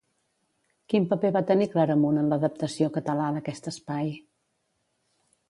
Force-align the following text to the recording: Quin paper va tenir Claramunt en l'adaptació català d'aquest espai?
Quin 0.93 1.03
paper 1.11 1.29
va 1.35 1.43
tenir 1.51 1.67
Claramunt 1.73 2.17
en 2.23 2.33
l'adaptació 2.33 2.89
català 2.97 3.29
d'aquest 3.37 3.71
espai? 3.75 4.11